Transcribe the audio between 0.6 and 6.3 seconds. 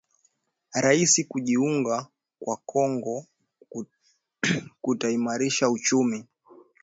Rais kujiunga kwa Kongo kutaimarisha uchumi